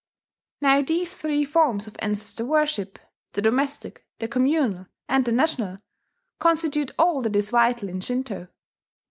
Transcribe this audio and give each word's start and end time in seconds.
Now 0.61 0.81
these 0.81 1.13
three 1.13 1.45
forms 1.45 1.85
of 1.85 1.95
ancestor 1.99 2.43
worship, 2.43 2.97
the 3.33 3.41
domestic, 3.43 4.03
the 4.17 4.27
communal, 4.27 4.87
and 5.07 5.23
the 5.25 5.31
national, 5.31 5.77
constitute 6.39 6.89
all 6.97 7.21
that 7.21 7.35
is 7.35 7.51
vital 7.51 7.87
in 7.87 8.01
Shinto. 8.01 8.47